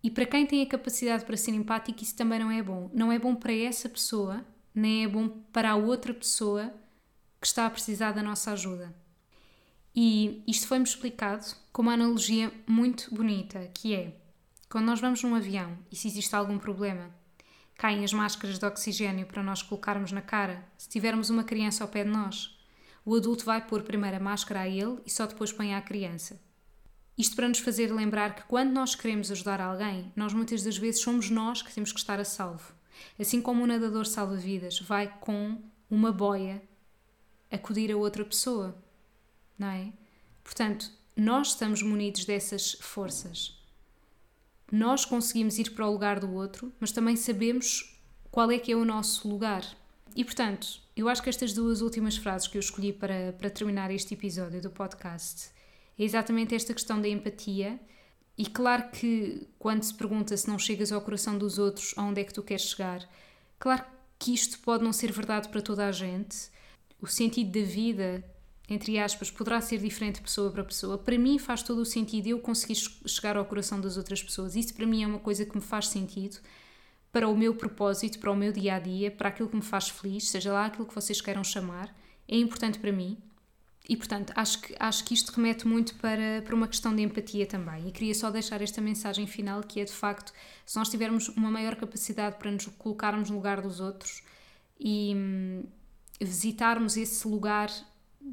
E 0.03 0.11
para 0.11 0.27
quem 0.27 0.47
tem 0.47 0.63
a 0.63 0.67
capacidade 0.67 1.25
para 1.25 1.37
ser 1.37 1.53
empático, 1.53 2.03
isso 2.03 2.17
também 2.17 2.39
não 2.39 2.51
é 2.51 2.63
bom. 2.63 2.91
Não 2.93 3.11
é 3.11 3.19
bom 3.19 3.35
para 3.35 3.53
essa 3.53 3.89
pessoa, 3.89 4.45
nem 4.75 5.05
é 5.05 5.09
bom 5.09 5.29
para 5.53 5.71
a 5.71 5.77
outra 5.77 6.13
pessoa 6.13 6.73
que 7.41 7.47
está 7.47 7.67
a 7.67 7.71
precisar 7.71 8.13
da 8.13 8.23
nossa 8.23 8.53
ajuda. 8.53 8.95
E 9.95 10.43
isto 10.47 10.67
foi-me 10.67 10.85
explicado 10.85 11.45
com 11.73 11.83
uma 11.83 11.95
analogia 11.95 12.53
muito 12.67 13.13
bonita, 13.15 13.71
que 13.75 13.95
é 13.95 14.15
quando 14.69 14.85
nós 14.85 15.01
vamos 15.01 15.23
num 15.23 15.35
avião 15.35 15.79
e 15.91 15.97
se 15.97 16.09
existe 16.09 16.37
algum 16.37 16.59
problema, 16.59 17.11
caem 17.75 18.05
as 18.05 18.13
máscaras 18.13 18.59
de 18.59 18.67
oxigênio 18.67 19.27
para 19.27 19.43
nós 19.43 19.63
colocarmos 19.63 20.13
na 20.13 20.21
cara. 20.21 20.63
Se 20.77 20.89
tivermos 20.89 21.31
uma 21.31 21.43
criança 21.43 21.83
ao 21.83 21.89
pé 21.89 22.05
de 22.05 22.11
nós, 22.11 22.58
o 23.09 23.17
adulto 23.17 23.45
vai 23.45 23.65
pôr 23.65 23.83
primeiro 23.83 24.17
a 24.17 24.21
máscara 24.21 24.61
a 24.61 24.69
ele 24.69 24.99
e 25.07 25.11
só 25.11 25.27
depois 25.27 25.53
põe 25.53 25.75
à 25.75 25.81
criança. 25.81 26.41
Isto 27.17 27.37
para 27.37 27.49
nos 27.49 27.59
fazer 27.59 27.93
lembrar 27.93 28.35
que 28.35 28.43
quando 28.43 28.73
nós 28.73 28.95
queremos 28.95 29.31
ajudar 29.31 29.61
alguém, 29.61 30.13
nós 30.15 30.33
muitas 30.33 30.63
das 30.63 30.77
vezes 30.77 31.01
somos 31.01 31.31
nós 31.31 31.63
que 31.63 31.73
temos 31.73 31.93
que 31.93 31.99
estar 31.99 32.21
a 32.21 32.25
salvo. 32.25 32.73
Assim 33.19 33.41
como 33.41 33.63
um 33.63 33.67
nadador 33.67 34.07
salva-vidas 34.07 34.81
vai 34.81 35.09
com 35.21 35.61
uma 35.91 36.13
boia 36.13 36.63
acudir 37.51 37.91
a 37.91 37.97
outra 37.97 38.25
pessoa 38.25 38.77
não 39.59 39.69
é? 39.69 39.93
Portanto, 40.45 40.91
nós 41.17 41.49
estamos 41.49 41.83
munidos 41.83 42.25
dessas 42.25 42.73
forças. 42.75 43.57
nós 44.71 45.07
conseguimos 45.07 45.59
ir 45.59 45.71
para 45.71 45.89
o 45.89 45.93
lugar 45.93 46.21
do 46.21 46.31
outro, 46.31 46.71
mas 46.79 46.93
também 46.93 47.17
sabemos 47.17 47.99
qual 48.31 48.51
é 48.51 48.59
que 48.59 48.71
é 48.71 48.77
o 48.77 48.85
nosso 48.85 49.27
lugar. 49.27 49.65
E 50.15 50.25
portanto, 50.25 50.81
eu 50.97 51.09
acho 51.09 51.23
que 51.23 51.29
estas 51.29 51.53
duas 51.53 51.81
últimas 51.81 52.17
frases 52.17 52.49
que 52.49 52.57
eu 52.57 52.61
escolhi 52.61 52.93
para, 52.93 53.33
para 53.39 53.51
terminar 53.51 53.91
este 53.91 54.15
episódio 54.15 54.61
do 54.61 54.71
podcast 54.71 55.51
é 55.99 56.05
exatamente 56.05 56.55
esta 56.55 56.75
questão 56.75 57.01
da 57.01 57.09
empatia. 57.09 57.79
E 58.37 58.47
claro 58.47 58.91
que 58.91 59.49
quando 59.59 59.83
se 59.83 59.95
pergunta 59.95 60.37
se 60.37 60.49
não 60.49 60.59
chegas 60.59 60.93
ao 60.93 61.01
coração 61.01 61.37
dos 61.37 61.59
outros, 61.59 61.93
aonde 61.97 62.21
é 62.21 62.25
que 62.25 62.33
tu 62.33 62.43
queres 62.43 62.65
chegar, 62.65 63.09
claro 63.59 63.85
que 64.19 64.33
isto 64.33 64.59
pode 64.61 64.85
não 64.85 64.93
ser 64.93 65.13
verdade 65.13 65.49
para 65.49 65.61
toda 65.61 65.87
a 65.87 65.93
gente. 65.93 66.51
O 67.01 67.07
sentido 67.07 67.61
da 67.61 67.67
vida, 67.67 68.25
entre 68.69 68.99
aspas, 68.99 69.31
poderá 69.31 69.61
ser 69.61 69.79
diferente 69.79 70.21
pessoa 70.21 70.51
para 70.51 70.65
pessoa. 70.65 70.99
Para 70.99 71.19
mim 71.19 71.39
faz 71.39 71.63
todo 71.63 71.81
o 71.81 71.87
sentido 71.87 72.29
eu 72.29 72.39
conseguir 72.41 72.77
chegar 73.07 73.37
ao 73.37 73.45
coração 73.45 73.81
das 73.81 73.97
outras 73.97 74.23
pessoas. 74.23 74.57
Isso 74.57 74.75
para 74.75 74.87
mim 74.87 75.03
é 75.03 75.07
uma 75.07 75.19
coisa 75.19 75.45
que 75.45 75.57
me 75.57 75.63
faz 75.63 75.89
sentido 75.89 76.39
para 77.13 77.29
o 77.29 77.37
meu 77.37 77.55
propósito, 77.55 78.19
para 78.19 78.31
o 78.31 78.37
meu 78.37 78.53
dia 78.53 78.75
a 78.75 78.79
dia, 78.79 79.11
para 79.11 79.29
aquilo 79.29 79.49
que 79.49 79.57
me 79.57 79.63
faz 79.63 79.89
feliz, 79.89 80.29
seja 80.29 80.53
lá 80.53 80.67
aquilo 80.67 80.87
que 80.87 80.95
vocês 80.95 81.21
queiram 81.21 81.43
chamar. 81.43 81.95
É 82.27 82.37
importante 82.37 82.79
para 82.79 82.93
mim. 82.93 83.19
E, 83.89 83.97
portanto, 83.97 84.33
acho 84.37 84.61
que, 84.61 84.77
acho 84.79 85.03
que 85.03 85.15
isto 85.15 85.31
remete 85.31 85.67
muito 85.67 85.95
para, 85.95 86.43
para 86.45 86.55
uma 86.55 86.69
questão 86.69 86.95
de 86.95 87.03
empatia 87.03 87.47
também. 87.47 87.89
E 87.89 87.93
queria 87.93 88.15
só 88.15 88.31
deixar 88.31 88.61
esta 88.61 88.83
mensagem 88.83 89.27
final, 89.27 89.63
que 89.63 89.81
é 89.81 89.85
de 89.85 89.93
facto, 89.93 90.31
se 90.67 90.77
nós 90.77 90.91
tivermos 90.91 91.29
uma 91.31 91.51
maior 91.51 91.75
capacidade 91.75 92.37
para 92.37 92.51
nos 92.51 92.67
colocarmos 92.67 93.31
no 93.31 93.37
lugar 93.37 93.63
dos 93.63 93.81
outros 93.81 94.23
e 94.79 95.15
hum, 95.17 95.65
visitarmos 96.21 96.99
esse 96.99 97.27
lugar 97.27 97.71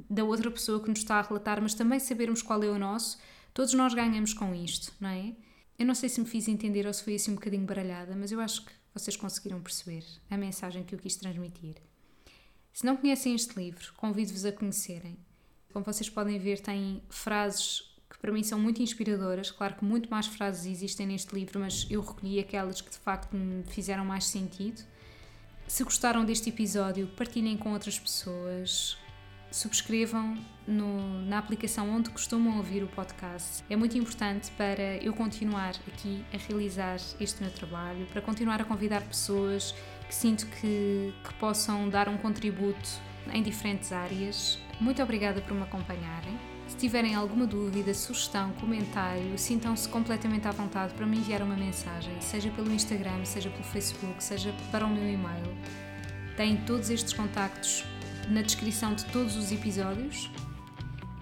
da 0.09 0.25
outra 0.25 0.51
pessoa 0.51 0.81
que 0.81 0.89
nos 0.89 0.99
está 0.99 1.15
a 1.15 1.21
relatar, 1.21 1.61
mas 1.61 1.73
também 1.73 1.99
sabermos 1.99 2.41
qual 2.41 2.61
é 2.61 2.67
o 2.67 2.77
nosso, 2.77 3.17
todos 3.53 3.73
nós 3.73 3.93
ganhamos 3.93 4.33
com 4.33 4.53
isto, 4.53 4.93
não 4.99 5.09
é? 5.09 5.33
Eu 5.77 5.85
não 5.85 5.95
sei 5.95 6.07
se 6.07 6.19
me 6.21 6.25
fiz 6.25 6.47
entender 6.47 6.87
ou 6.87 6.93
se 6.93 7.03
foi 7.03 7.15
assim 7.15 7.31
um 7.31 7.35
bocadinho 7.35 7.65
baralhada, 7.65 8.15
mas 8.15 8.31
eu 8.31 8.39
acho 8.39 8.65
que 8.65 8.71
vocês 8.93 9.17
conseguiram 9.17 9.61
perceber 9.61 10.05
a 10.29 10.37
mensagem 10.37 10.83
que 10.83 10.95
eu 10.95 10.99
quis 10.99 11.15
transmitir. 11.17 11.75
Se 12.71 12.85
não 12.85 12.95
conhecem 12.95 13.35
este 13.35 13.57
livro, 13.57 13.93
convido-vos 13.97 14.45
a 14.45 14.51
conhecerem. 14.51 15.17
Como 15.73 15.83
vocês 15.83 16.09
podem 16.09 16.39
ver, 16.39 16.61
tem 16.61 17.01
frases 17.09 17.93
que 18.09 18.17
para 18.17 18.31
mim 18.31 18.43
são 18.43 18.57
muito 18.57 18.81
inspiradoras. 18.81 19.51
Claro 19.51 19.75
que 19.75 19.83
muito 19.83 20.09
mais 20.09 20.27
frases 20.27 20.65
existem 20.65 21.07
neste 21.07 21.35
livro, 21.35 21.59
mas 21.59 21.85
eu 21.89 22.01
recolhi 22.01 22.39
aquelas 22.39 22.79
que 22.79 22.89
de 22.89 22.97
facto 22.97 23.35
me 23.35 23.63
fizeram 23.65 24.05
mais 24.05 24.25
sentido. 24.25 24.81
Se 25.67 25.83
gostaram 25.83 26.23
deste 26.23 26.49
episódio, 26.49 27.07
partilhem 27.17 27.57
com 27.57 27.73
outras 27.73 27.99
pessoas, 27.99 28.97
subscrevam 29.55 30.37
no, 30.67 31.21
na 31.21 31.37
aplicação 31.37 31.89
onde 31.89 32.09
costumam 32.09 32.57
ouvir 32.57 32.83
o 32.83 32.87
podcast. 32.87 33.63
É 33.69 33.75
muito 33.75 33.97
importante 33.97 34.51
para 34.51 34.97
eu 34.97 35.13
continuar 35.13 35.75
aqui 35.87 36.23
a 36.33 36.37
realizar 36.37 36.97
este 37.19 37.41
meu 37.41 37.51
trabalho, 37.51 38.05
para 38.07 38.21
continuar 38.21 38.61
a 38.61 38.65
convidar 38.65 39.01
pessoas 39.01 39.73
que 40.07 40.13
sinto 40.13 40.45
que, 40.47 41.13
que 41.23 41.33
possam 41.35 41.89
dar 41.89 42.09
um 42.09 42.17
contributo 42.17 42.89
em 43.33 43.41
diferentes 43.41 43.91
áreas 43.91 44.59
muito 44.79 45.01
obrigada 45.01 45.41
por 45.41 45.55
me 45.55 45.63
acompanharem. 45.63 46.37
Se 46.67 46.75
tiverem 46.75 47.15
alguma 47.15 47.45
dúvida, 47.45 47.93
sugestão, 47.93 48.51
comentário, 48.53 49.37
sintam-se 49.37 49.87
completamente 49.87 50.47
à 50.47 50.51
vontade 50.51 50.93
para 50.93 51.05
me 51.05 51.17
enviar 51.17 51.41
uma 51.41 51.55
mensagem, 51.55 52.19
seja 52.19 52.49
pelo 52.51 52.71
Instagram, 52.71 53.23
seja 53.23 53.49
pelo 53.49 53.63
Facebook, 53.63 54.21
seja 54.21 54.53
para 54.71 54.85
o 54.85 54.89
meu 54.89 55.07
e-mail. 55.07 55.57
Têm 56.35 56.57
todos 56.57 56.89
estes 56.89 57.13
contactos 57.13 57.85
na 58.29 58.41
descrição 58.41 58.93
de 58.93 59.05
todos 59.05 59.35
os 59.35 59.51
episódios 59.51 60.29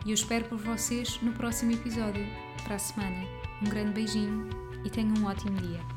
e 0.06 0.10
eu 0.10 0.14
espero 0.14 0.46
por 0.46 0.58
vocês 0.58 1.20
no 1.22 1.32
próximo 1.32 1.72
episódio, 1.72 2.26
para 2.64 2.76
a 2.76 2.80
semana. 2.80 3.26
Um 3.62 3.70
grande 3.70 3.94
beijinho 3.94 4.50
e 4.84 4.90
tenham 4.90 5.16
um 5.18 5.26
ótimo 5.26 5.56
dia. 5.62 5.93